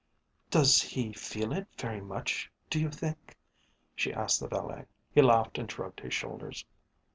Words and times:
"Does 0.49 0.81
he 0.81 1.13
feel 1.13 1.53
it 1.53 1.67
very 1.77 2.01
much, 2.01 2.49
do 2.71 2.79
you 2.81 2.89
think?" 2.89 3.37
she 3.95 4.11
asked 4.11 4.39
the 4.39 4.47
valet. 4.47 4.85
He 5.13 5.21
laughed 5.21 5.59
and 5.59 5.69
shrugged 5.71 5.99
his 5.99 6.15
shoulders. 6.15 6.65